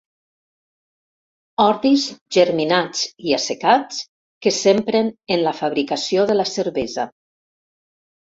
Ordis 1.65 2.05
germinats 2.37 3.03
i 3.27 3.35
assecats 3.37 3.99
que 4.45 4.53
s'empren 4.59 5.11
en 5.37 5.41
la 5.49 5.55
fabricació 5.61 6.23
de 6.31 6.39
la 6.39 6.47
cervesa. 6.53 7.07